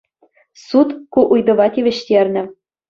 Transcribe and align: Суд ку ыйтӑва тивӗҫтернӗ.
Суд 0.67 0.87
ку 1.17 1.27
ыйтӑва 1.37 1.67
тивӗҫтернӗ. 1.77 2.43